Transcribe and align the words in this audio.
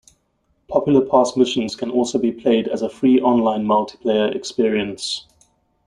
Popular 0.67 1.05
past 1.05 1.37
missions 1.37 1.75
can 1.75 1.91
also 1.91 2.17
be 2.17 2.31
played 2.31 2.67
as 2.67 2.81
a 2.81 2.89
free 2.89 3.21
online 3.21 3.65
multiplayer 3.67 4.33
experience. 4.35 5.27